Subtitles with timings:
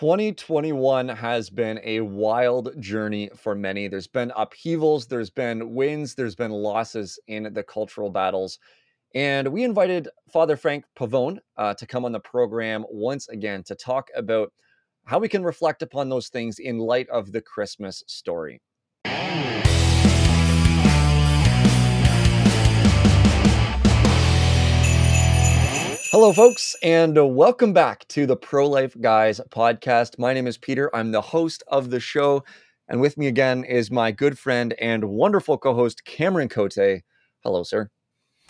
[0.00, 3.86] 2021 has been a wild journey for many.
[3.86, 8.58] There's been upheavals, there's been wins, there's been losses in the cultural battles.
[9.14, 13.74] And we invited Father Frank Pavone uh, to come on the program once again to
[13.74, 14.54] talk about
[15.04, 18.62] how we can reflect upon those things in light of the Christmas story.
[26.12, 30.18] Hello, folks, and uh, welcome back to the Pro Life Guys podcast.
[30.18, 30.90] My name is Peter.
[30.94, 32.42] I'm the host of the show.
[32.88, 37.02] And with me again is my good friend and wonderful co host, Cameron Cote.
[37.44, 37.90] Hello, sir.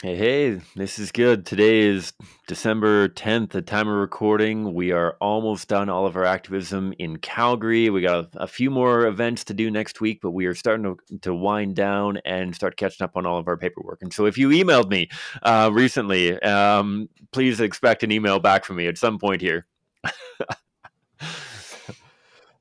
[0.02, 1.44] Hey, hey, this is good.
[1.44, 2.14] Today is
[2.46, 4.72] December 10th, the time of recording.
[4.72, 7.90] We are almost done all of our activism in Calgary.
[7.90, 10.84] We got a, a, few more events to do next week, but we are starting
[10.84, 14.00] to, to wind down and start catching up on all of our paperwork.
[14.00, 15.10] And so if you emailed me
[15.42, 19.66] uh, recently, um, please expect an email back from me at some point here.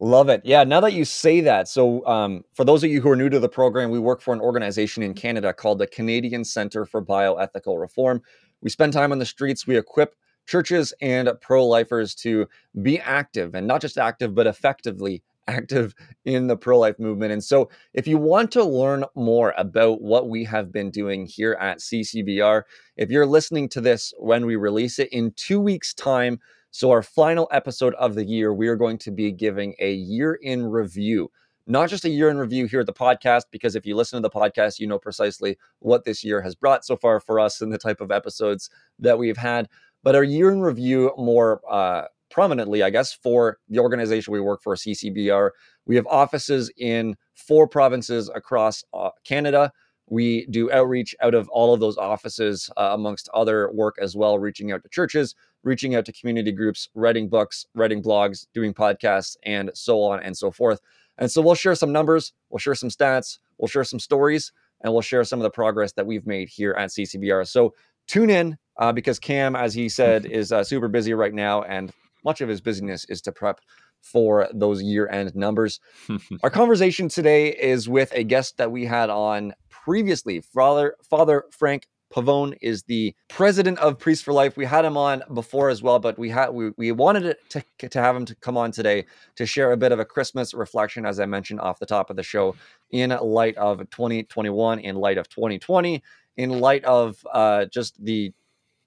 [0.01, 0.41] Love it.
[0.45, 0.63] Yeah.
[0.63, 3.39] Now that you say that, so um, for those of you who are new to
[3.39, 7.77] the program, we work for an organization in Canada called the Canadian Center for Bioethical
[7.79, 8.21] Reform.
[8.61, 9.67] We spend time on the streets.
[9.67, 10.15] We equip
[10.47, 12.47] churches and pro lifers to
[12.81, 15.93] be active and not just active, but effectively active
[16.23, 17.33] in the pro life movement.
[17.33, 21.57] And so, if you want to learn more about what we have been doing here
[21.59, 22.63] at CCBR,
[22.95, 26.39] if you're listening to this when we release it in two weeks' time,
[26.71, 30.35] so, our final episode of the year, we are going to be giving a year
[30.35, 31.31] in review.
[31.65, 34.21] Not just a year in review here at the podcast, because if you listen to
[34.21, 37.71] the podcast, you know precisely what this year has brought so far for us and
[37.71, 39.67] the type of episodes that we've had,
[40.03, 44.61] but our year in review more uh, prominently, I guess, for the organization we work
[44.61, 45.51] for, CCBR.
[45.85, 49.71] We have offices in four provinces across uh, Canada.
[50.07, 54.39] We do outreach out of all of those offices, uh, amongst other work as well,
[54.39, 59.35] reaching out to churches, reaching out to community groups, writing books, writing blogs, doing podcasts,
[59.43, 60.79] and so on and so forth.
[61.17, 64.51] And so we'll share some numbers, we'll share some stats, we'll share some stories,
[64.81, 67.47] and we'll share some of the progress that we've made here at CCBR.
[67.47, 67.73] So
[68.07, 71.91] tune in uh, because Cam, as he said, is uh, super busy right now, and
[72.23, 73.59] much of his busyness is to prep
[74.01, 75.79] for those year end numbers.
[76.43, 80.39] Our conversation today is with a guest that we had on previously.
[80.41, 84.57] Father, Father Frank Pavone is the president of Priests for Life.
[84.57, 88.01] We had him on before as well, but we had we, we wanted to, to
[88.01, 89.05] have him to come on today
[89.35, 92.15] to share a bit of a Christmas reflection, as I mentioned off the top of
[92.15, 92.55] the show,
[92.91, 96.01] in light of 2021, in light of 2020,
[96.37, 98.33] in light of uh, just the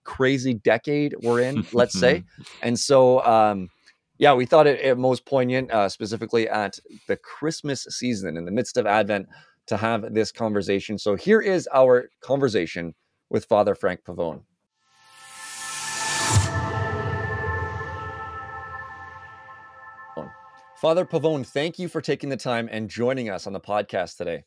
[0.05, 2.25] crazy decade we're in, let's say.
[2.63, 3.69] And so, um,
[4.19, 8.51] yeah, we thought it, it most poignant, uh, specifically at the Christmas season in the
[8.51, 9.29] midst of Advent,
[9.67, 10.99] to have this conversation.
[10.99, 12.95] So here is our conversation
[13.33, 14.43] with Father Frank Pavone.
[20.77, 24.43] Father Pavone, thank you for taking the time and joining us on the podcast today.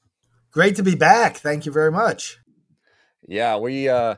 [0.52, 1.38] Great to be back.
[1.38, 2.40] Thank you very much.
[3.28, 4.16] Yeah, we uh,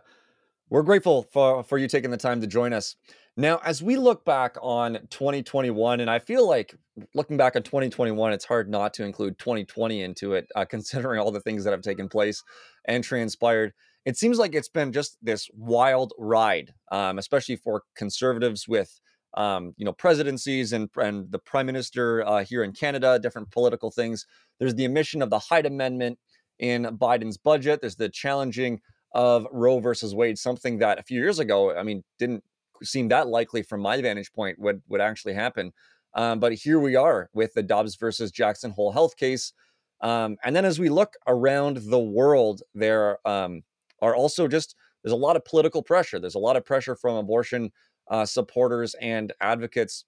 [0.70, 2.96] we're grateful for for you taking the time to join us.
[3.38, 6.76] Now, as we look back on 2021, and I feel like
[7.14, 11.32] looking back on 2021, it's hard not to include 2020 into it, uh, considering all
[11.32, 12.44] the things that have taken place
[12.86, 13.74] and transpired
[14.08, 18.90] it seems like it's been just this wild ride, um, especially for conservatives with
[19.34, 23.92] um, you know presidencies and and the prime minister uh, here in Canada, different political
[23.92, 24.26] things.
[24.60, 26.18] There's the omission of the Hyde Amendment
[26.58, 27.82] in Biden's budget.
[27.82, 28.80] There's the challenging
[29.14, 32.46] of Roe versus Wade, something that a few years ago, I mean, didn't
[32.84, 35.74] seem that likely from my vantage point would would actually happen.
[36.14, 39.52] Um, but here we are with the Dobbs versus Jackson Hole Health case.
[40.00, 43.64] Um, and then as we look around the world, there um,
[44.02, 46.20] are also just there's a lot of political pressure.
[46.20, 47.72] There's a lot of pressure from abortion
[48.10, 50.06] uh, supporters and advocates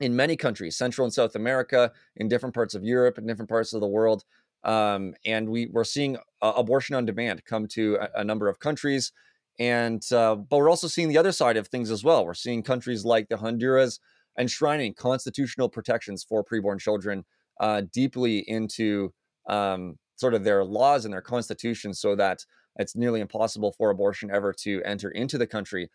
[0.00, 3.72] in many countries, Central and South America, in different parts of Europe, in different parts
[3.72, 4.24] of the world.
[4.64, 8.58] Um, and we, we're seeing uh, abortion on demand come to a, a number of
[8.58, 9.12] countries.
[9.58, 12.24] And uh, but we're also seeing the other side of things as well.
[12.24, 13.98] We're seeing countries like the Honduras
[14.38, 17.24] enshrining constitutional protections for preborn children
[17.60, 19.12] uh, deeply into
[19.48, 22.44] um, sort of their laws and their constitutions, so that
[22.78, 25.90] it's nearly impossible for abortion ever to enter into the country.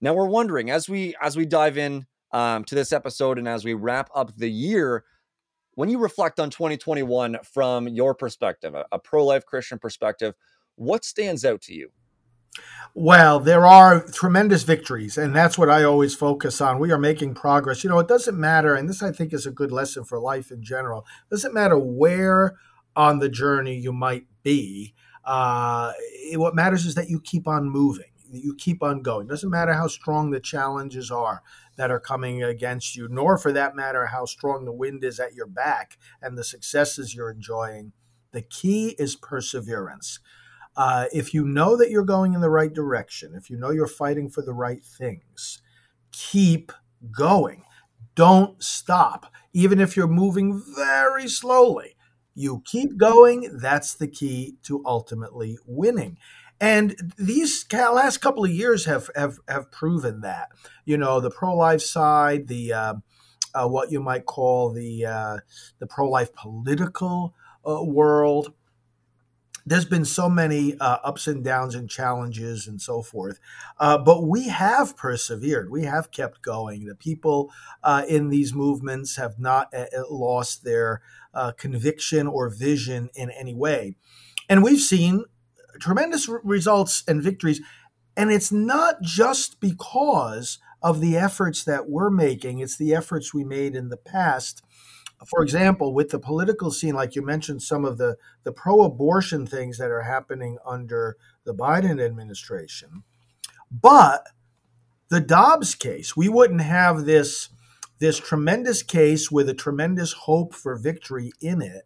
[0.00, 3.64] Now we're wondering as we as we dive in um, to this episode and as
[3.64, 5.04] we wrap up the year,
[5.74, 10.34] when you reflect on 2021 from your perspective, a, a pro-life Christian perspective,
[10.74, 11.90] what stands out to you?
[12.94, 16.78] Well, there are tremendous victories, and that's what I always focus on.
[16.78, 17.84] We are making progress.
[17.84, 20.50] You know, it doesn't matter, and this I think is a good lesson for life
[20.50, 21.00] in general.
[21.00, 22.56] It doesn't matter where
[22.94, 24.94] on the journey you might be
[25.26, 25.92] uh,
[26.34, 28.10] what matters is that you keep on moving.
[28.30, 29.26] you keep on going.
[29.26, 31.42] Doesn't matter how strong the challenges are
[31.76, 35.34] that are coming against you, nor for that matter how strong the wind is at
[35.34, 37.92] your back and the successes you're enjoying.
[38.32, 40.20] The key is perseverance.
[40.76, 43.86] Uh, if you know that you're going in the right direction, if you know you're
[43.86, 45.62] fighting for the right things,
[46.12, 46.70] keep
[47.10, 47.62] going.
[48.14, 49.32] Don't stop.
[49.52, 51.95] Even if you're moving very slowly,
[52.36, 53.58] you keep going.
[53.60, 56.18] That's the key to ultimately winning.
[56.60, 60.50] And these last couple of years have have, have proven that.
[60.84, 62.94] You know, the pro life side, the uh,
[63.54, 65.38] uh, what you might call the uh,
[65.78, 67.34] the pro life political
[67.66, 68.52] uh, world.
[69.66, 73.40] There's been so many uh, ups and downs and challenges and so forth,
[73.80, 75.70] uh, but we have persevered.
[75.70, 76.84] We have kept going.
[76.84, 77.50] The people
[78.08, 79.72] in these movements have not
[80.08, 81.02] lost their
[81.56, 83.96] conviction or vision in any way,
[84.48, 85.24] and we've seen
[85.80, 87.60] tremendous results and victories.
[88.16, 93.44] And it's not just because of the efforts that we're making, it's the efforts we
[93.44, 94.62] made in the past.
[95.24, 99.46] For example, with the political scene, like you mentioned, some of the, the pro abortion
[99.46, 103.02] things that are happening under the Biden administration.
[103.70, 104.26] But
[105.08, 107.48] the Dobbs case, we wouldn't have this,
[107.98, 111.84] this tremendous case with a tremendous hope for victory in it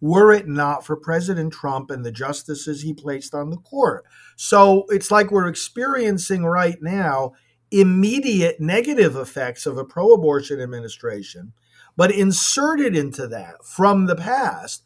[0.00, 4.04] were it not for President Trump and the justices he placed on the court.
[4.36, 7.32] So it's like we're experiencing right now
[7.70, 11.52] immediate negative effects of a pro abortion administration,
[12.00, 14.84] but inserted into that from the past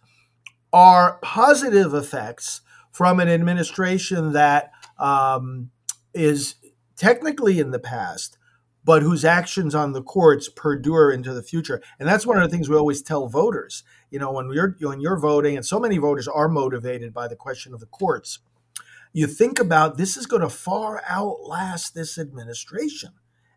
[0.73, 5.71] are positive effects from an administration that um,
[6.13, 6.57] is
[6.97, 8.37] technically in the past,
[8.83, 11.81] but whose actions on the courts perdure into the future.
[12.01, 13.85] And that's one of the things we always tell voters.
[14.11, 17.37] You know, when you're when you're voting, and so many voters are motivated by the
[17.37, 18.41] question of the courts,
[19.13, 23.11] you think about this is going to far outlast this administration.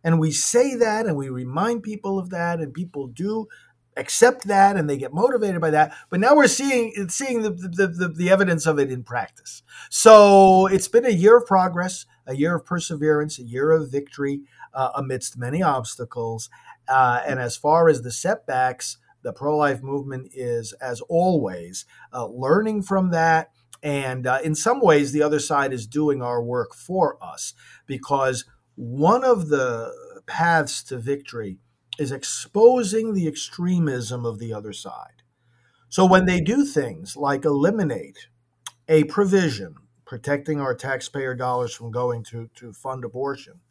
[0.08, 3.50] And we say that and we remind people of that, and people do
[3.98, 5.94] accept that and they get motivated by that.
[6.10, 9.64] But now we're seeing seeing the, the, the, the, evidence of it in practice.
[9.90, 14.44] So it's been a year of progress, a year of perseverance, a year of victory
[14.74, 16.50] uh, amidst many obstacles.
[16.88, 21.84] Uh, and as far as the setbacks, the pro life movement is, as always,
[22.14, 23.52] uh, learning from that.
[23.84, 27.54] And uh, in some ways, the other side is doing our work for us
[27.86, 28.46] because
[28.78, 29.92] one of the
[30.28, 31.58] paths to victory
[31.98, 35.24] is exposing the extremism of the other side.
[35.90, 38.28] So when they do things like eliminate
[38.88, 39.76] a provision
[40.06, 43.62] protecting our taxpayer dollars from going to, to fund abortion,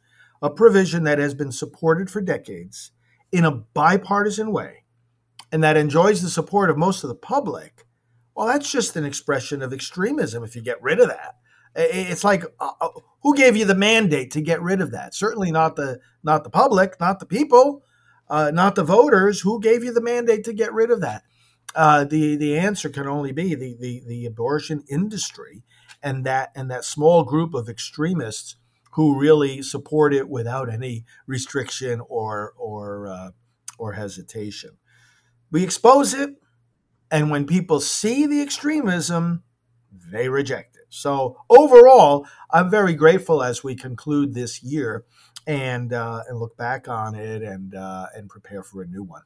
[0.43, 2.91] a provision that has been supported for decades
[3.31, 4.85] in a bipartisan way
[5.53, 7.87] and that enjoys the support of most of the public,
[8.35, 11.37] well, that's just an expression of extremism if you get rid of that.
[11.77, 12.89] It's like uh, uh,
[13.27, 15.13] who gave you the mandate to get rid of that?
[15.13, 17.83] Certainly not the not the public, not the people,
[18.31, 19.41] uh, not the voters.
[19.41, 21.25] Who gave you the mandate to get rid of that?
[21.75, 25.65] Uh, the the answer can only be the, the the abortion industry
[26.01, 28.55] and that and that small group of extremists
[28.93, 33.31] who really support it without any restriction or or uh,
[33.77, 34.79] or hesitation.
[35.51, 36.31] We expose it,
[37.11, 39.43] and when people see the extremism,
[39.91, 40.76] they reject it.
[40.89, 45.05] So overall, I'm very grateful as we conclude this year
[45.47, 49.23] and uh, and look back on it and uh, and prepare for a new one.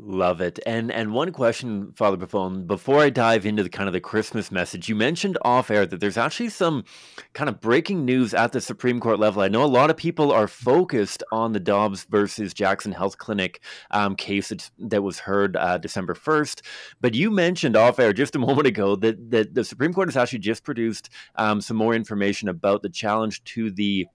[0.00, 0.60] Love it.
[0.64, 4.52] And and one question, Father Pavone, before I dive into the kind of the Christmas
[4.52, 6.84] message, you mentioned off air that there's actually some
[7.32, 9.42] kind of breaking news at the Supreme Court level.
[9.42, 13.60] I know a lot of people are focused on the Dobbs versus Jackson Health Clinic
[13.90, 16.60] um, case that, that was heard uh, December 1st,
[17.00, 20.16] but you mentioned off air just a moment ago that that the Supreme Court has
[20.16, 24.06] actually just produced um, some more information about the challenge to the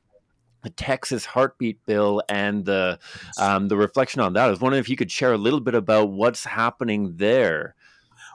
[0.63, 2.99] the Texas heartbeat bill and the
[3.37, 4.45] um, the reflection on that.
[4.45, 7.75] I was wondering if you could share a little bit about what's happening there.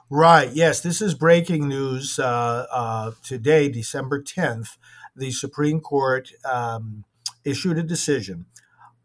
[0.09, 0.49] Right.
[0.51, 4.77] Yes, this is breaking news uh, uh, today, December tenth.
[5.15, 7.03] The Supreme Court um,
[7.43, 8.45] issued a decision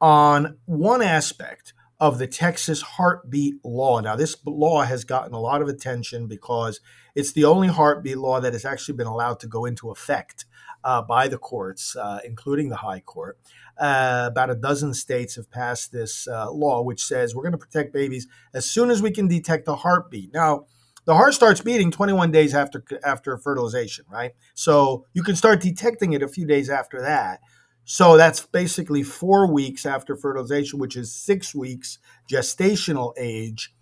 [0.00, 4.00] on one aspect of the Texas heartbeat law.
[4.00, 6.80] Now, this law has gotten a lot of attention because
[7.14, 10.44] it's the only heartbeat law that has actually been allowed to go into effect
[10.84, 13.38] uh, by the courts, uh, including the High Court.
[13.76, 17.58] Uh, about a dozen states have passed this uh, law, which says we're going to
[17.58, 20.32] protect babies as soon as we can detect a heartbeat.
[20.32, 20.66] Now,
[21.06, 24.32] the heart starts beating 21 days after after fertilization, right?
[24.54, 27.40] So you can start detecting it a few days after that.
[27.84, 31.98] So that's basically four weeks after fertilization, which is six weeks
[32.30, 33.74] gestational age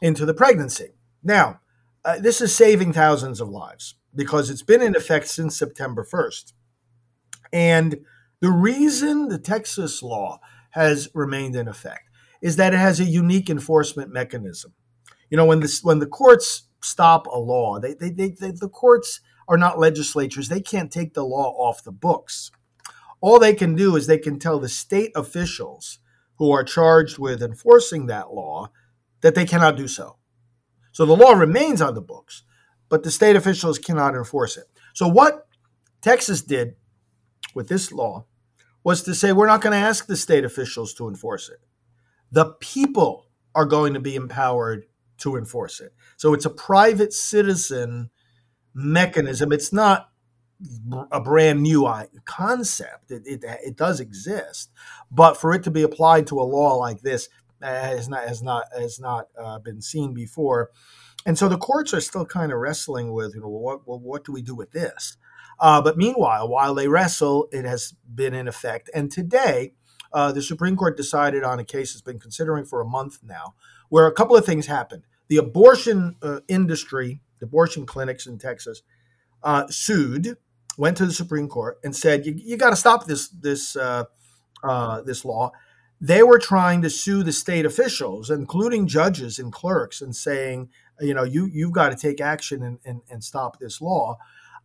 [0.00, 0.92] into the pregnancy.
[1.24, 1.60] Now,
[2.04, 6.52] uh, this is saving thousands of lives because it's been in effect since September 1st.
[7.52, 7.98] And
[8.40, 10.40] the reason the Texas law
[10.70, 12.08] has remained in effect
[12.40, 14.72] is that it has a unique enforcement mechanism.
[15.28, 18.68] You know, when this when the courts stop a law, they, they, they, they the
[18.68, 20.48] courts are not legislatures.
[20.48, 22.50] They can't take the law off the books.
[23.20, 25.98] All they can do is they can tell the state officials
[26.36, 28.70] who are charged with enforcing that law
[29.20, 30.16] that they cannot do so.
[30.92, 32.44] So the law remains on the books,
[32.90, 34.66] but the state officials cannot enforce it.
[34.92, 35.46] So what
[36.02, 36.74] Texas did
[37.54, 38.26] with this law
[38.84, 41.60] was to say we're not going to ask the state officials to enforce it.
[42.32, 44.86] The people are going to be empowered
[45.18, 45.94] to enforce it.
[46.16, 48.10] So it's a private citizen
[48.74, 49.52] mechanism.
[49.52, 50.10] It's not
[51.10, 51.90] a brand new
[52.24, 53.10] concept.
[53.10, 54.70] It, it, it does exist,
[55.10, 57.28] but for it to be applied to a law like this
[57.62, 60.70] uh, has not has not has not uh, been seen before,
[61.26, 64.24] and so the courts are still kind of wrestling with you know what what, what
[64.24, 65.16] do we do with this?
[65.58, 69.72] Uh, but meanwhile, while they wrestle, it has been in effect, and today.
[70.12, 73.54] Uh, the Supreme Court decided on a case it's been considering for a month now,
[73.90, 75.04] where a couple of things happened.
[75.28, 78.82] The abortion uh, industry, the abortion clinics in Texas,
[79.44, 80.36] uh, sued
[80.76, 84.04] went to the Supreme Court and said, "You, you got to stop this this uh,
[84.64, 85.52] uh, this law."
[86.00, 91.14] They were trying to sue the state officials, including judges and clerks, and saying, "You
[91.14, 94.18] know, you you've got to take action and, and, and stop this law."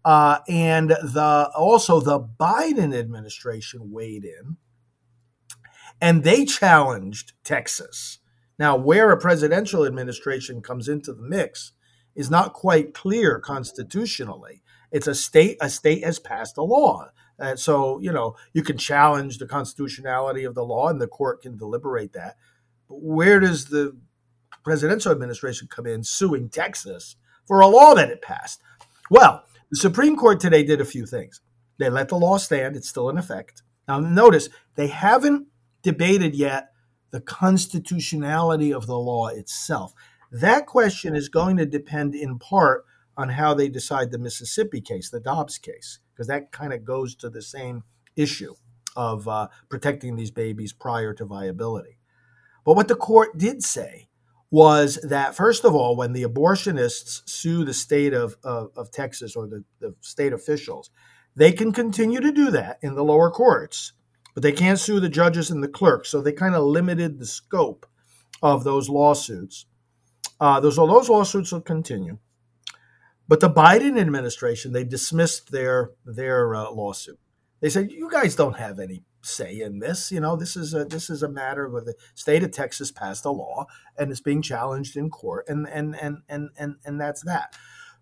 [0.03, 4.57] Uh, and the also the Biden administration weighed in,
[5.99, 8.19] and they challenged Texas.
[8.57, 11.73] Now, where a presidential administration comes into the mix
[12.15, 14.61] is not quite clear constitutionally.
[14.91, 15.57] It's a state.
[15.59, 17.09] A state has passed a law.
[17.37, 21.41] And so, you know, you can challenge the constitutionality of the law and the court
[21.41, 22.37] can deliberate that.
[22.87, 23.97] But where does the
[24.65, 27.15] presidential administration come in suing Texas
[27.47, 28.61] for a law that it passed?
[29.09, 31.39] Well, the Supreme Court today did a few things.
[31.77, 33.61] They let the law stand, it's still in effect.
[33.87, 35.47] Now, notice they haven't
[35.83, 36.71] debated yet
[37.11, 39.93] the constitutionality of the law itself.
[40.31, 42.83] That question is going to depend in part
[43.15, 47.15] on how they decide the Mississippi case, the Dobbs case, because that kind of goes
[47.15, 47.83] to the same
[48.15, 48.55] issue
[48.95, 51.99] of uh, protecting these babies prior to viability.
[52.65, 54.07] But what the court did say
[54.55, 59.35] was that, first of all, when the abortionists sue the state of, of, of Texas
[59.35, 60.89] or the, the state officials,
[61.35, 63.91] they can continue to do that in the lower courts,
[64.33, 66.07] but they can't sue the judges and the clerks.
[66.07, 67.85] So they kind of limited the scope
[68.41, 69.65] of those lawsuits.
[70.39, 72.17] Uh, those, those lawsuits will continue.
[73.27, 77.19] But the Biden administration, they dismissed their their uh, lawsuit.
[77.59, 80.11] They said, "You guys don't have any say in this.
[80.11, 83.25] You know, this is a this is a matter where the state of Texas passed
[83.25, 83.65] a law
[83.97, 87.55] and it's being challenged in court, and and and and and, and that's that."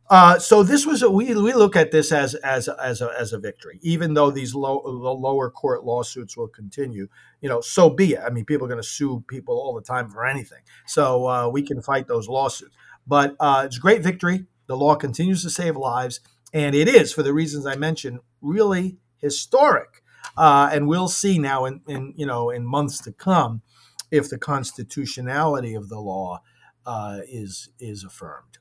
[0.10, 3.32] Uh, so this was a, we we look at this as as as a, as
[3.32, 7.08] a victory, even though these low the lower court lawsuits will continue.
[7.42, 8.20] You know, so be it.
[8.26, 11.50] I mean, people are going to sue people all the time for anything, so uh,
[11.50, 12.76] we can fight those lawsuits.
[13.08, 14.46] But uh, it's a great victory.
[14.68, 16.20] The law continues to save lives,
[16.54, 20.03] and it is, for the reasons I mentioned, really historic.
[20.36, 23.62] Uh, and we'll see now in, in, you know in months to come
[24.12, 26.42] if the constitutionality of the law
[26.86, 28.60] uh, is is affirmed.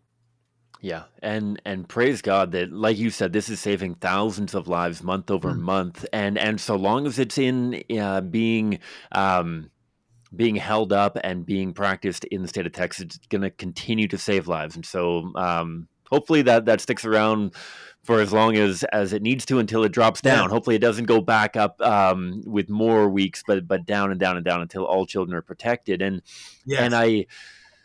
[0.80, 5.00] Yeah, and and praise God that, like you said, this is saving thousands of lives
[5.00, 5.60] month over mm.
[5.60, 8.80] month, and and so long as it's in uh, being
[9.12, 9.70] um,
[10.34, 14.08] being held up and being practiced in the state of Texas, it's going to continue
[14.08, 17.54] to save lives, and so um, hopefully that that sticks around
[18.04, 20.44] for as long as as it needs to until it drops down.
[20.44, 20.50] Yeah.
[20.50, 24.36] Hopefully, it doesn't go back up um, with more weeks, but but down and down
[24.36, 26.02] and down until all children are protected.
[26.02, 26.22] And
[26.64, 26.80] yes.
[26.80, 27.26] and I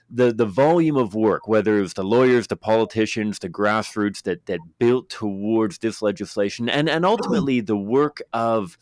[0.10, 4.46] the the volume of work, whether it was the lawyers, the politicians, the grassroots that
[4.48, 8.78] that built towards this legislation, and and ultimately the work of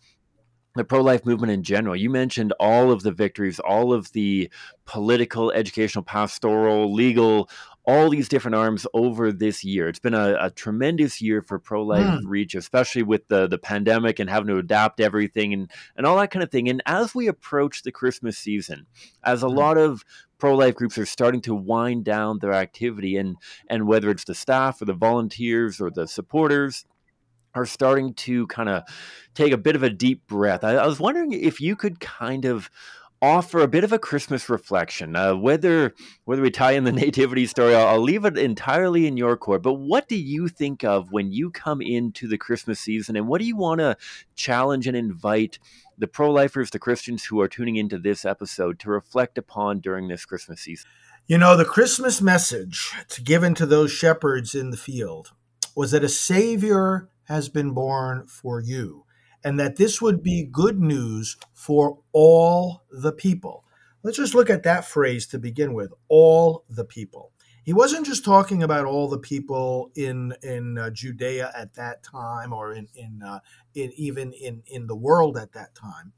[0.75, 1.95] the pro life movement in general.
[1.95, 4.49] You mentioned all of the victories, all of the
[4.85, 7.49] political, educational, pastoral, legal,
[7.87, 9.87] all these different arms over this year.
[9.87, 12.21] It's been a, a tremendous year for pro life mm.
[12.25, 16.31] reach, especially with the the pandemic and having to adapt everything and and all that
[16.31, 16.67] kind of thing.
[16.67, 18.87] And as we approach the Christmas season,
[19.23, 19.55] as a mm.
[19.55, 20.03] lot of
[20.37, 23.37] pro life groups are starting to wind down their activity, and
[23.69, 26.85] and whether it's the staff or the volunteers or the supporters
[27.53, 28.83] are starting to kind of
[29.33, 30.63] take a bit of a deep breath.
[30.63, 32.69] I, I was wondering if you could kind of
[33.25, 35.15] offer a bit of a Christmas reflection.
[35.15, 35.93] Uh, whether
[36.25, 39.63] whether we tie in the nativity story, I'll, I'll, leave it entirely in your court.
[39.63, 43.41] But what do you think of when you come into the Christmas season, and what
[43.41, 43.97] do you want to
[44.35, 45.59] challenge and invite
[45.97, 50.25] the pro-lifers, the Christians who are tuning into this episode to reflect upon during this
[50.25, 50.89] Christmas season?
[51.27, 55.31] You know, the Christmas message to given to those shepherds in the field
[55.75, 59.05] was that a Savior has been born for you
[59.45, 63.63] and that this would be good news for all the people.
[64.01, 67.31] Let's just look at that phrase to begin with all the people.
[67.63, 72.53] He wasn't just talking about all the people in in uh, Judea at that time,
[72.53, 73.39] or in in, uh,
[73.73, 76.13] in even in in the world at that time.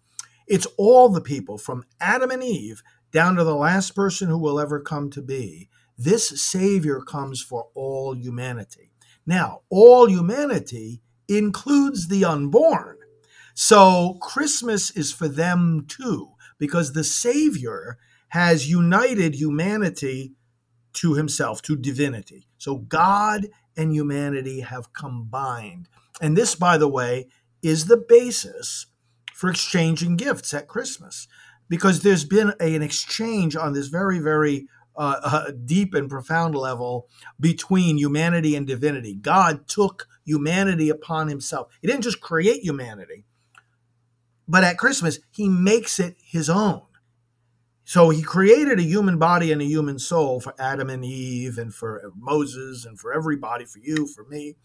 [0.48, 2.81] It's all the people from Adam and Eve
[3.12, 5.69] down to the last person who will ever come to be.
[5.98, 8.91] This Savior comes for all humanity.
[9.25, 12.98] Now, all humanity includes the unborn.
[13.60, 17.98] So Christmas is for them too, because the Savior
[18.28, 20.34] has united humanity
[20.94, 22.48] to himself, to divinity.
[22.60, 25.90] So God and humanity have combined.
[26.22, 27.30] And this, by the way,
[27.64, 28.86] is the basis
[29.34, 31.28] for exchanging gifts at Christmas,
[31.68, 36.54] because there's been a, an exchange on this very, very uh, uh, deep and profound
[36.54, 37.08] level
[37.40, 39.16] between humanity and divinity.
[39.16, 41.76] God took humanity upon himself.
[41.82, 43.26] He didn't just create humanity,
[44.48, 46.82] but at Christmas, he makes it his own.
[47.84, 51.74] So he created a human body and a human soul for Adam and Eve and
[51.74, 54.56] for Moses and for everybody, for you, for me.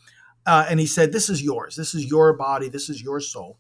[0.45, 1.77] Uh, and he said, This is yours.
[1.77, 2.69] This is your body.
[2.69, 3.59] This is your soul.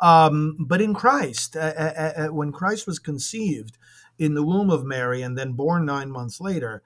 [0.00, 3.78] Um, but in Christ, uh, uh, when Christ was conceived
[4.18, 6.82] in the womb of Mary and then born nine months later,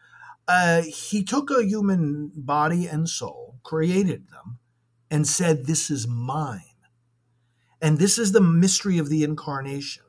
[0.49, 4.59] uh, he took a human body and soul, created them,
[5.11, 6.61] and said, This is mine.
[7.83, 10.05] And this is the mystery of the incarnation.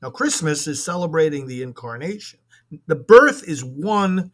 [0.00, 2.40] Now, Christmas is celebrating the incarnation.
[2.86, 4.32] The birth is one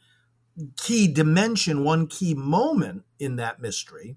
[0.76, 4.16] key dimension, one key moment in that mystery.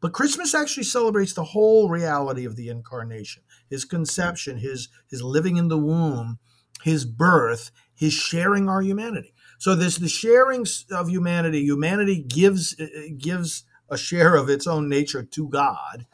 [0.00, 5.56] But Christmas actually celebrates the whole reality of the incarnation, his conception, his, his living
[5.56, 6.38] in the womb,
[6.82, 9.34] his birth, his sharing our humanity.
[9.58, 11.60] So there's the sharing of humanity.
[11.60, 16.06] Humanity gives uh, uh, gives a share of its own nature to God.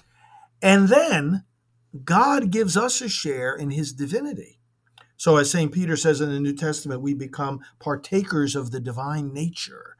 [0.60, 1.44] And then
[2.04, 4.60] God gives us a share in his divinity.
[5.16, 5.72] So, as St.
[5.72, 9.96] Peter says in the New Testament, we become partakers of the divine nature.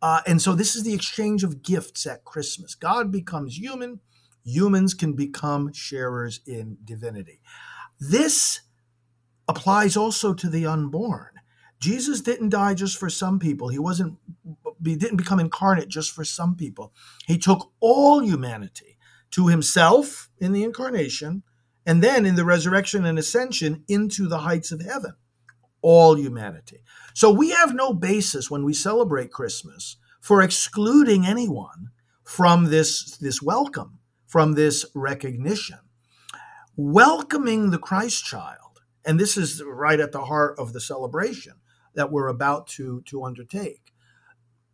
[0.00, 2.74] Uh, and so, this is the exchange of gifts at Christmas.
[2.74, 4.00] God becomes human,
[4.42, 7.40] humans can become sharers in divinity.
[8.00, 8.60] This
[9.46, 11.28] applies also to the unborn.
[11.78, 13.68] Jesus didn't die just for some people.
[13.68, 14.16] He wasn't
[14.82, 16.92] he didn't become incarnate just for some people.
[17.26, 18.93] He took all humanity
[19.34, 21.42] to himself in the incarnation
[21.84, 25.14] and then in the resurrection and ascension into the heights of heaven,
[25.82, 26.84] all humanity.
[27.14, 31.88] So we have no basis when we celebrate Christmas for excluding anyone
[32.22, 35.78] from this, this welcome, from this recognition.
[36.76, 41.54] Welcoming the Christ child, and this is right at the heart of the celebration
[41.94, 43.92] that we're about to, to undertake.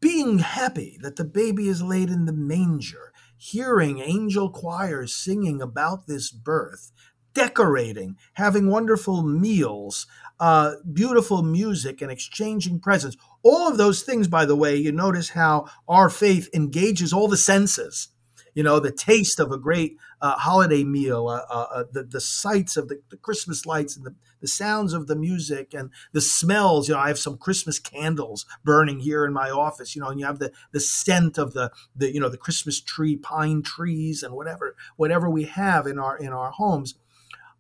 [0.01, 3.10] Being happy that the baby is laid in the manger
[3.41, 6.93] hearing angel choirs singing about this birth,
[7.33, 10.07] decorating, having wonderful meals,
[10.39, 13.17] uh, beautiful music, and exchanging presents.
[13.43, 17.39] All of those things, by the way, you notice how our faith engages all the
[17.39, 18.09] senses.
[18.55, 22.21] You know, the taste of a great uh, holiday meal, uh, uh, uh the, the
[22.21, 26.21] sights of the, the Christmas lights and the, the sounds of the music and the
[26.21, 26.89] smells.
[26.89, 29.95] You know, I have some Christmas candles burning here in my office.
[29.95, 32.81] You know, and you have the the scent of the the you know the Christmas
[32.81, 36.95] tree, pine trees, and whatever whatever we have in our in our homes.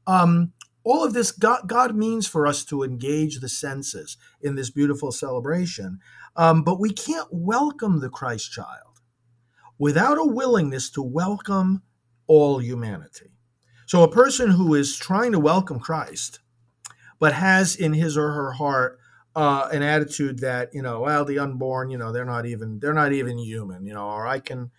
[0.06, 4.70] Um, all of this God, God, means for us to engage the senses in this
[4.70, 6.00] beautiful celebration,
[6.36, 9.00] um, but we can't welcome the Christ child
[9.78, 11.82] without a willingness to welcome
[12.30, 13.32] all humanity.
[13.86, 16.38] So, a person who is trying to welcome Christ
[17.18, 19.00] but has in his or her heart
[19.34, 22.94] uh, an attitude that you know, well, the unborn, you know, they're not even they're
[22.94, 24.70] not even human, you know, or I can,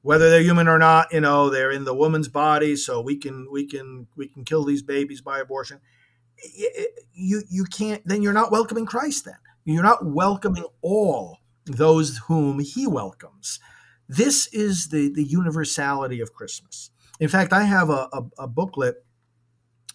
[0.00, 3.48] whether they're human or not, you know, they're in the woman's body, so we can
[3.52, 5.80] we can we can kill these babies by abortion.
[7.12, 8.00] You you can't.
[8.06, 9.26] Then you're not welcoming Christ.
[9.26, 9.36] Then
[9.66, 13.60] you're not welcoming all those whom He welcomes.
[14.08, 16.90] This is the the universality of Christmas.
[17.20, 19.04] In fact, I have a, a, a booklet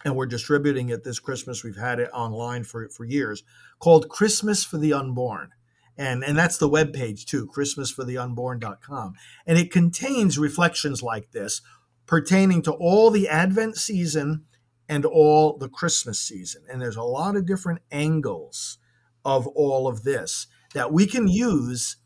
[0.06, 1.64] and we're distributing it this Christmas.
[1.64, 3.44] We've had it online for, for years
[3.80, 5.50] called Christmas for the Unborn.
[5.98, 9.14] And, and that's the web page too, christmasfortheunborn.com.
[9.46, 11.62] And it contains reflections like this
[12.06, 14.46] pertaining to all the Advent season
[14.88, 16.64] and all the Christmas season.
[16.70, 18.78] And there's a lot of different angles
[19.26, 21.98] of all of this that we can use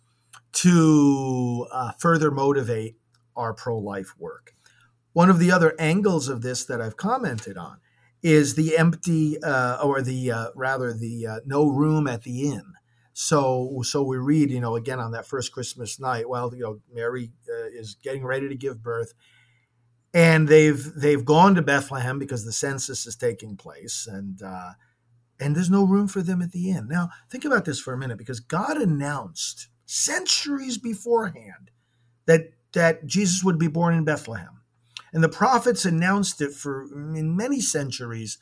[0.53, 2.97] to uh, further motivate
[3.35, 4.52] our pro life work.
[5.13, 7.77] One of the other angles of this that I've commented on
[8.21, 12.73] is the empty, uh, or the uh, rather the uh, no room at the inn.
[13.13, 16.79] So, so we read, you know, again on that first Christmas night, while you know
[16.91, 19.13] Mary uh, is getting ready to give birth,
[20.13, 24.71] and they've they've gone to Bethlehem because the census is taking place, and uh,
[25.39, 26.87] and there's no room for them at the inn.
[26.87, 31.69] Now, think about this for a minute, because God announced centuries beforehand
[32.25, 34.61] that that Jesus would be born in Bethlehem,
[35.13, 36.83] and the prophets announced it for
[37.15, 38.37] in many centuries,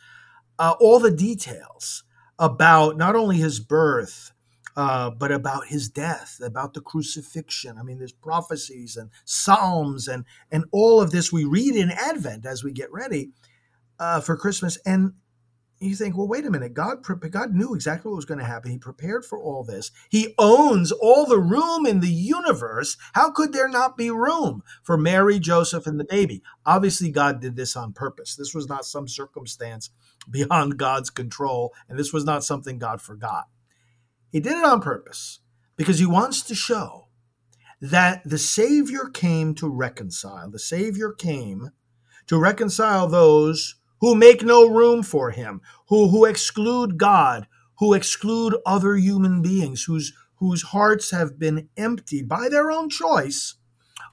[0.57, 2.03] uh, all the details
[2.39, 4.31] about not only his birth
[4.77, 7.77] uh, but about his death, about the crucifixion.
[7.77, 12.45] I mean, there's prophecies and psalms and and all of this we read in Advent
[12.45, 13.31] as we get ready
[13.99, 14.77] uh, for Christmas.
[14.85, 15.13] And
[15.81, 16.99] you think, well, wait a minute, God
[17.31, 18.71] God knew exactly what was going to happen.
[18.71, 19.91] He prepared for all this.
[20.09, 22.97] He owns all the room in the universe.
[23.13, 26.43] How could there not be room for Mary, Joseph, and the baby?
[26.65, 28.35] Obviously, God did this on purpose.
[28.35, 29.89] This was not some circumstance
[30.29, 33.45] beyond God's control, and this was not something God forgot.
[34.31, 35.39] He did it on purpose
[35.75, 37.07] because he wants to show
[37.81, 40.49] that the Savior came to reconcile.
[40.51, 41.71] The Savior came
[42.27, 48.57] to reconcile those who make no room for him, who, who exclude God, who exclude
[48.65, 53.55] other human beings, whose, whose hearts have been emptied by their own choice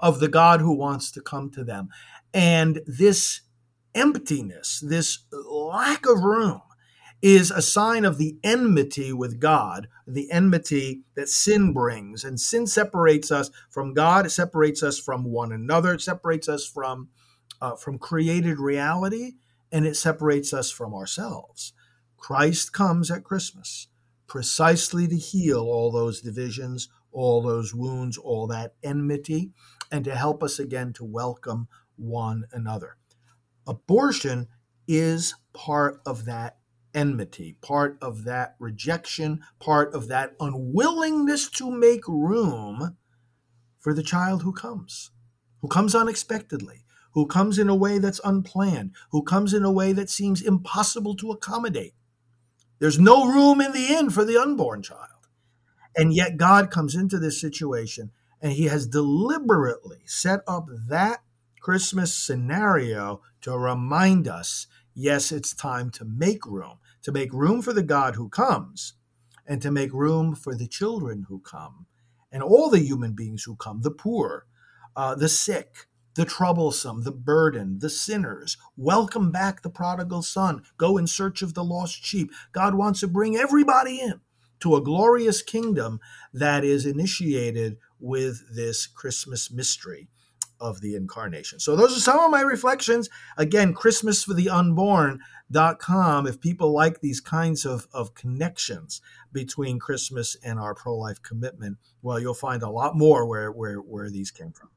[0.00, 1.88] of the God who wants to come to them.
[2.32, 3.40] And this
[3.94, 6.60] emptiness, this lack of room,
[7.20, 12.22] is a sign of the enmity with God, the enmity that sin brings.
[12.22, 16.64] And sin separates us from God, it separates us from one another, it separates us
[16.64, 17.08] from,
[17.60, 19.32] uh, from created reality,
[19.70, 21.72] and it separates us from ourselves.
[22.16, 23.88] Christ comes at Christmas
[24.26, 29.50] precisely to heal all those divisions, all those wounds, all that enmity,
[29.90, 32.96] and to help us again to welcome one another.
[33.66, 34.46] Abortion
[34.86, 36.58] is part of that
[36.94, 42.96] enmity, part of that rejection, part of that unwillingness to make room
[43.78, 45.10] for the child who comes,
[45.60, 46.84] who comes unexpectedly,
[47.18, 51.16] who comes in a way that's unplanned, who comes in a way that seems impossible
[51.16, 51.92] to accommodate.
[52.78, 55.26] There's no room in the inn for the unborn child.
[55.96, 61.24] And yet God comes into this situation and he has deliberately set up that
[61.60, 67.72] Christmas scenario to remind us yes, it's time to make room, to make room for
[67.72, 68.94] the God who comes,
[69.44, 71.86] and to make room for the children who come,
[72.30, 74.46] and all the human beings who come the poor,
[74.94, 75.87] uh, the sick,
[76.18, 78.56] the troublesome, the burdened, the sinners.
[78.76, 80.64] Welcome back the prodigal son.
[80.76, 82.32] Go in search of the lost sheep.
[82.50, 84.20] God wants to bring everybody in
[84.58, 86.00] to a glorious kingdom
[86.32, 90.08] that is initiated with this Christmas mystery
[90.60, 91.60] of the incarnation.
[91.60, 93.08] So those are some of my reflections.
[93.36, 96.26] Again, Christmas for the Unborn.com.
[96.26, 99.00] If people like these kinds of, of connections
[99.32, 104.10] between Christmas and our pro-life commitment, well, you'll find a lot more where where where
[104.10, 104.70] these came from.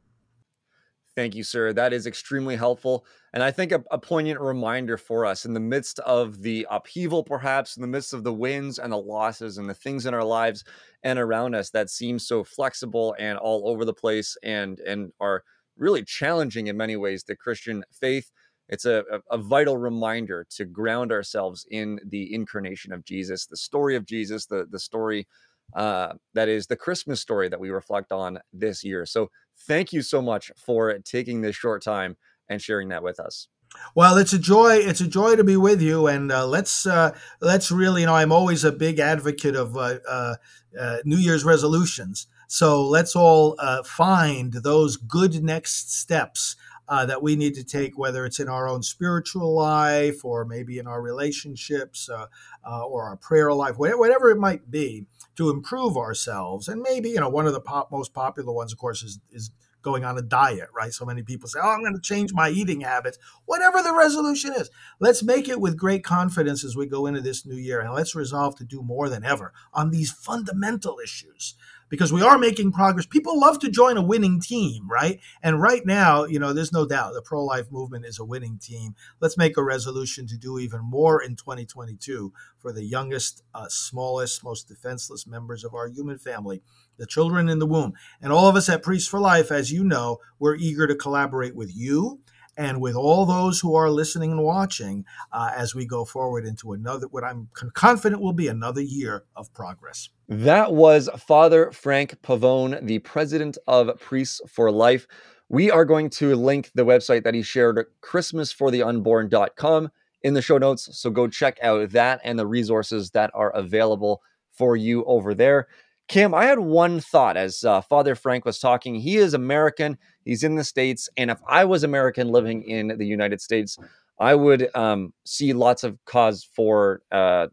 [1.15, 1.73] Thank you, sir.
[1.73, 3.05] That is extremely helpful.
[3.33, 7.23] And I think a, a, poignant reminder for us in the midst of the upheaval,
[7.23, 10.23] perhaps, in the midst of the wins and the losses and the things in our
[10.23, 10.63] lives
[11.03, 15.43] and around us that seem so flexible and all over the place and and are
[15.77, 18.31] really challenging in many ways the Christian faith.
[18.69, 23.97] It's a, a, vital reminder to ground ourselves in the incarnation of Jesus, the story
[23.97, 25.27] of Jesus, the, the story
[25.75, 29.05] uh, that is the Christmas story that we reflect on this year.
[29.05, 29.29] So
[29.67, 32.17] thank you so much for taking this short time
[32.49, 33.47] and sharing that with us.
[33.95, 34.75] Well, it's a joy.
[34.75, 38.15] It's a joy to be with you, and uh, let's uh, let's really, you know,
[38.15, 40.35] I'm always a big advocate of uh, uh,
[40.77, 42.27] uh New Year's resolutions.
[42.47, 46.57] So let's all uh, find those good next steps
[46.91, 50.77] uh, that we need to take, whether it's in our own spiritual life or maybe
[50.77, 52.25] in our relationships uh,
[52.67, 55.05] uh or our prayer life, whatever it might be,
[55.37, 56.67] to improve ourselves.
[56.67, 59.51] And maybe, you know, one of the pop, most popular ones, of course, is, is
[59.81, 60.91] going on a diet, right?
[60.91, 63.17] So many people say, oh, I'm going to change my eating habits.
[63.45, 67.45] Whatever the resolution is, let's make it with great confidence as we go into this
[67.45, 67.79] new year.
[67.79, 71.55] And let's resolve to do more than ever on these fundamental issues
[71.91, 73.05] because we are making progress.
[73.05, 75.19] People love to join a winning team, right?
[75.43, 78.57] And right now, you know, there's no doubt the pro life movement is a winning
[78.57, 78.95] team.
[79.19, 84.43] Let's make a resolution to do even more in 2022 for the youngest, uh, smallest,
[84.43, 86.61] most defenseless members of our human family,
[86.97, 87.93] the children in the womb.
[88.21, 91.55] And all of us at Priests for Life, as you know, we're eager to collaborate
[91.55, 92.21] with you
[92.61, 96.73] and with all those who are listening and watching uh, as we go forward into
[96.73, 100.09] another, what I'm confident will be another year of progress.
[100.29, 105.07] That was Father Frank Pavone, the president of Priests for Life.
[105.49, 109.89] We are going to link the website that he shared, christmasfortheunborn.com,
[110.21, 110.87] in the show notes.
[110.99, 114.21] So go check out that and the resources that are available
[114.51, 115.67] for you over there.
[116.07, 118.95] Cam, I had one thought as uh, Father Frank was talking.
[118.95, 119.97] He is American.
[120.25, 123.77] He's in the states, and if I was American living in the United States,
[124.19, 127.47] I would um, see lots of cause for uh,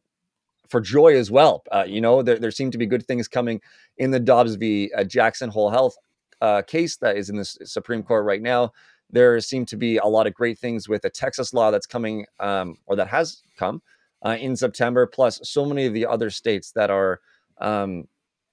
[0.69, 1.63] for joy as well.
[1.73, 3.61] Uh, you know, there, there seem to be good things coming
[3.97, 4.91] in the Dobbs v.
[4.95, 5.97] Uh, Jackson Whole Health
[6.41, 8.73] uh, case that is in the Supreme Court right now.
[9.11, 12.27] There seem to be a lot of great things with a Texas law that's coming
[12.39, 13.81] um, or that has come
[14.25, 17.21] uh, in September, plus so many of the other states that are,
[17.59, 18.07] um,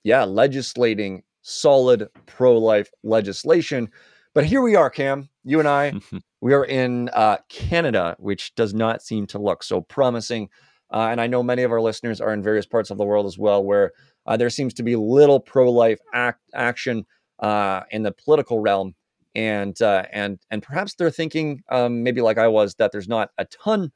[0.03, 3.89] yeah, legislating solid pro life legislation.
[4.33, 5.93] But here we are, Cam, you and I,
[6.41, 10.49] we are in uh, Canada, which does not seem to look so promising.
[10.91, 13.27] Uh, and I know many of our listeners are in various parts of the world
[13.27, 13.91] as well, where
[14.25, 17.05] uh, there seems to be little pro-life act, action
[17.39, 18.95] uh, in the political realm,
[19.35, 23.29] and uh, and and perhaps they're thinking, um, maybe like I was, that there's not
[23.37, 23.91] a ton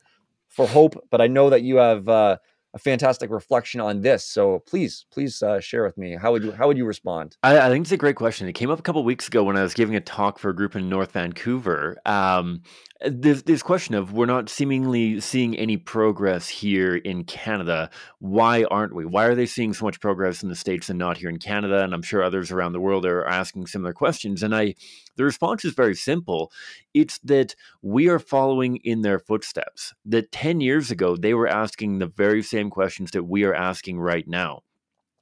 [0.49, 0.95] for hope.
[1.09, 2.37] But I know that you have uh,
[2.73, 4.25] a fantastic reflection on this.
[4.25, 6.15] So please, please uh, share with me.
[6.15, 7.37] How would you how would you respond?
[7.43, 8.47] I, I think it's a great question.
[8.47, 10.55] It came up a couple weeks ago when I was giving a talk for a
[10.55, 11.97] group in North Vancouver.
[12.05, 12.61] Um,
[13.01, 17.89] this this question of we're not seemingly seeing any progress here in Canada.
[18.19, 19.05] Why aren't we?
[19.05, 21.81] Why are they seeing so much progress in the states and not here in Canada?
[21.83, 24.43] And I'm sure others around the world are asking similar questions.
[24.43, 24.75] And I,
[25.15, 26.51] the response is very simple.
[26.93, 29.93] It's that we are following in their footsteps.
[30.05, 33.99] That ten years ago they were asking the very same questions that we are asking
[33.99, 34.63] right now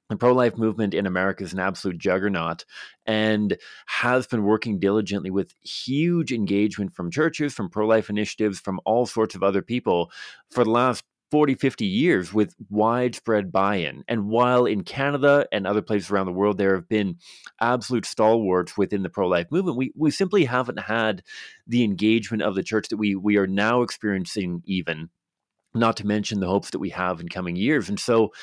[0.10, 2.66] the pro life movement in America is an absolute juggernaut
[3.06, 8.80] and has been working diligently with huge engagement from churches, from pro life initiatives, from
[8.86, 10.12] all sorts of other people
[10.50, 14.04] for the last 40, 50 years with widespread buy in.
[14.08, 17.18] And while in Canada and other places around the world, there have been
[17.60, 21.24] absolute stalwarts within the pro life movement, we, we simply haven't had
[21.66, 25.10] the engagement of the church that we, we are now experiencing, even
[25.80, 27.90] not to mention the hopes that we have in coming years.
[27.90, 28.34] And so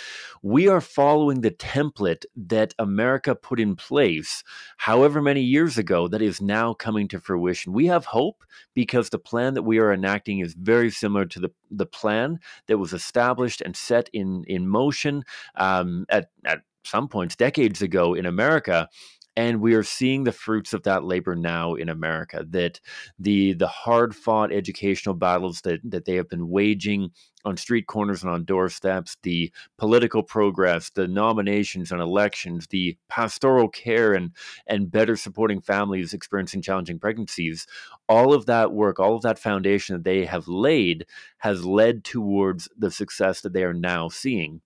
[0.43, 4.43] we are following the template that America put in place
[4.77, 7.73] however many years ago that is now coming to fruition.
[7.73, 8.45] We have hope
[8.75, 12.79] because the plan that we are enacting is very similar to the, the plan that
[12.79, 15.25] was established and set in, in motion
[15.57, 18.89] um, at, at some points decades ago in America
[19.37, 22.45] and we are seeing the fruits of that labor now in America.
[22.49, 22.81] That
[23.19, 27.11] the the hard fought educational battles that that they have been waging
[27.45, 33.69] on street corners and on doorsteps, the political progress, the nominations and elections, the pastoral
[33.69, 34.31] care and
[34.67, 37.67] and better supporting families experiencing challenging pregnancies,
[38.09, 41.07] all of that work, all of that foundation that they have laid
[41.39, 44.61] has led towards the success that they are now seeing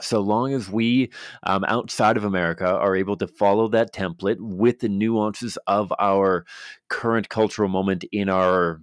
[0.00, 1.10] so long as we
[1.44, 6.44] um, outside of America are able to follow that template with the nuances of our
[6.88, 8.80] current cultural moment in our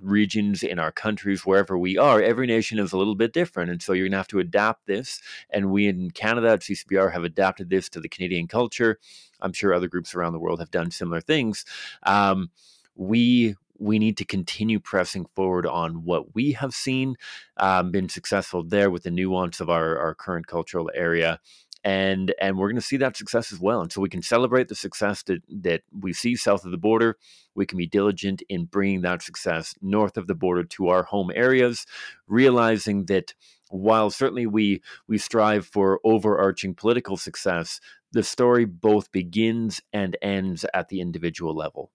[0.00, 3.70] regions, in our countries, wherever we are, every nation is a little bit different.
[3.70, 5.20] And so you're going to have to adapt this.
[5.50, 8.98] And we in Canada at CCBR have adapted this to the Canadian culture.
[9.40, 11.64] I'm sure other groups around the world have done similar things.
[12.02, 12.50] Um,
[12.94, 17.16] we we need to continue pressing forward on what we have seen,
[17.56, 21.40] um, been successful there with the nuance of our, our current cultural area.
[21.84, 23.80] And, and we're going to see that success as well.
[23.80, 27.16] And so we can celebrate the success that, that we see south of the border.
[27.54, 31.30] We can be diligent in bringing that success north of the border to our home
[31.32, 31.86] areas,
[32.26, 33.34] realizing that
[33.70, 37.80] while certainly we we strive for overarching political success,
[38.12, 41.90] the story both begins and ends at the individual level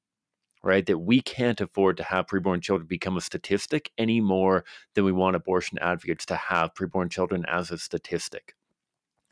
[0.64, 0.86] right?
[0.86, 4.64] That we can't afford to have preborn children become a statistic any more
[4.96, 8.56] than we want abortion advocates to have preborn children as a statistic.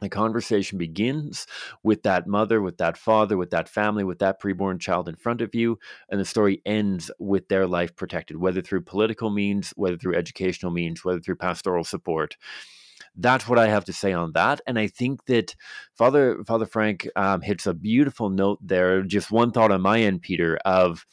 [0.01, 1.45] The conversation begins
[1.83, 5.41] with that mother, with that father, with that family, with that preborn child in front
[5.41, 9.97] of you, and the story ends with their life protected, whether through political means, whether
[9.97, 12.37] through educational means, whether through pastoral support
[13.15, 14.61] that's what I have to say on that.
[14.67, 15.55] And I think that
[15.95, 19.01] Father Father Frank um, hits a beautiful note there.
[19.03, 21.05] Just one thought on my end, Peter, of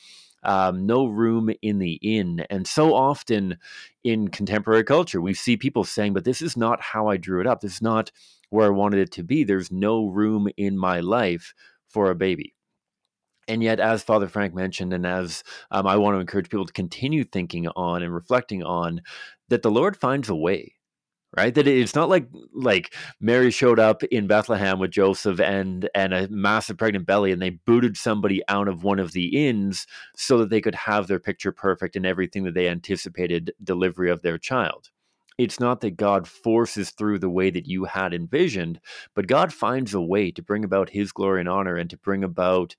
[0.43, 2.47] um, no room in the inn.
[2.51, 3.59] And so often
[4.05, 7.47] in contemporary culture, we see people saying, but this is not how I drew it
[7.47, 7.61] up.
[7.61, 8.13] This is not
[8.51, 9.43] where I wanted it to be.
[9.43, 11.53] There's no room in my life
[11.89, 12.55] for a baby.
[13.49, 16.73] And yet, as Father Frank mentioned, and as um, I want to encourage people to
[16.73, 19.03] continue thinking on and reflecting on,
[19.49, 20.76] that the Lord finds a way
[21.37, 21.55] right?
[21.55, 26.29] That it's not like like mary showed up in bethlehem with joseph and and a
[26.29, 30.51] massive pregnant belly and they booted somebody out of one of the inns so that
[30.51, 34.91] they could have their picture perfect and everything that they anticipated delivery of their child.
[35.39, 38.81] It's not that god forces through the way that you had envisioned
[39.15, 42.25] but god finds a way to bring about his glory and honor and to bring
[42.25, 42.75] about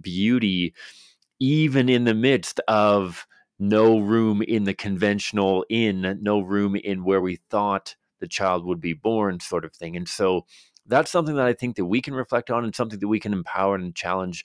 [0.00, 0.74] beauty
[1.40, 3.26] even in the midst of
[3.58, 8.80] no room in the conventional inn, no room in where we thought the child would
[8.80, 9.96] be born, sort of thing.
[9.96, 10.46] And so
[10.86, 13.32] that's something that I think that we can reflect on and something that we can
[13.32, 14.44] empower and challenge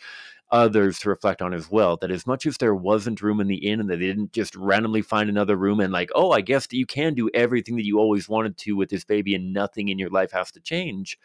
[0.52, 1.96] others to reflect on as well.
[1.96, 5.04] That as much as there wasn't room in the inn and they didn't just randomly
[5.04, 8.00] find another room and like, oh, I guess that you can do everything that you
[8.00, 11.18] always wanted to with this baby and nothing in your life has to change,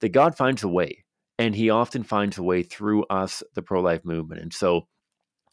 [0.00, 1.04] that God finds a way.
[1.38, 4.40] And he often finds a way through us, the pro life movement.
[4.40, 4.86] And so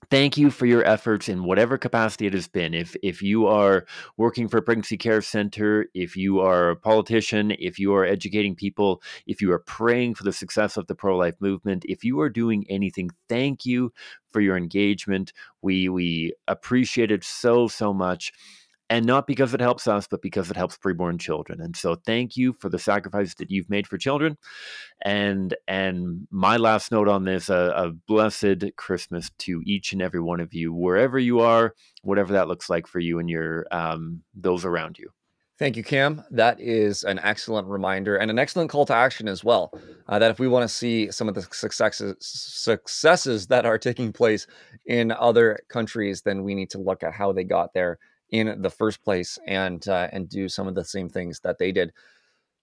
[0.09, 2.73] thank you for your efforts in whatever capacity it has been.
[2.73, 3.85] If if you are
[4.17, 8.55] working for a pregnancy care center, if you are a politician, if you are educating
[8.55, 12.19] people, if you are praying for the success of the pro life movement, if you
[12.21, 13.91] are doing anything, thank you
[14.31, 15.33] for your engagement.
[15.61, 18.31] We we appreciate it so so much
[18.89, 21.61] and not because it helps us, but because it helps preborn children.
[21.61, 24.37] And so, thank you for the sacrifice that you've made for children.
[25.03, 30.21] And and my last note on this: a, a, blessed Christmas to each and every
[30.21, 34.23] one of you, wherever you are, whatever that looks like for you and your um,
[34.33, 35.09] those around you.
[35.59, 36.23] Thank you, Cam.
[36.31, 39.73] That is an excellent reminder and an excellent call to action as well.
[40.07, 44.13] Uh, that if we want to see some of the successes successes that are taking
[44.13, 44.47] place
[44.85, 47.99] in other countries, then we need to look at how they got there
[48.31, 51.71] in the first place and uh, and do some of the same things that they
[51.71, 51.91] did.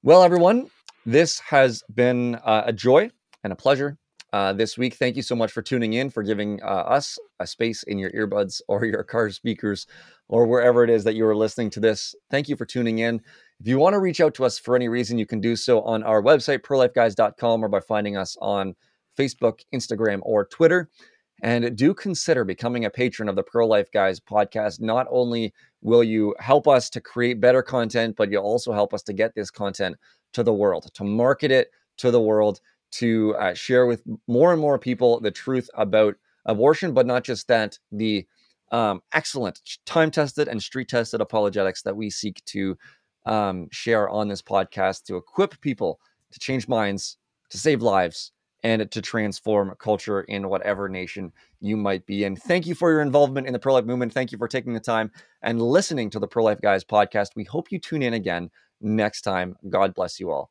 [0.02, 0.70] Well, everyone,
[1.04, 3.10] this has been uh, a joy
[3.42, 3.98] and a pleasure
[4.32, 4.94] uh, this week.
[4.94, 8.10] Thank you so much for tuning in, for giving uh, us a space in your
[8.10, 9.86] earbuds or your car speakers
[10.28, 12.14] or wherever it is that you are listening to this.
[12.30, 13.20] Thank you for tuning in.
[13.60, 15.80] If you want to reach out to us for any reason, you can do so
[15.82, 18.74] on our website, prolifeguys.com, or by finding us on
[19.16, 20.90] Facebook, Instagram, or Twitter.
[21.42, 24.80] And do consider becoming a patron of the Pro Life Guys podcast.
[24.80, 29.02] Not only will you help us to create better content, but you'll also help us
[29.04, 29.96] to get this content
[30.32, 32.60] to the world, to market it to the world,
[32.92, 36.14] to uh, share with more and more people the truth about
[36.46, 38.26] abortion, but not just that, the
[38.72, 42.76] um, excellent, time tested, and street tested apologetics that we seek to
[43.26, 46.00] um, share on this podcast to equip people
[46.32, 47.18] to change minds,
[47.50, 48.32] to save lives,
[48.66, 52.34] and to transform culture in whatever nation you might be in.
[52.34, 54.12] Thank you for your involvement in the pro life movement.
[54.12, 57.28] Thank you for taking the time and listening to the Pro Life Guys podcast.
[57.36, 58.50] We hope you tune in again
[58.80, 59.54] next time.
[59.70, 60.50] God bless you all.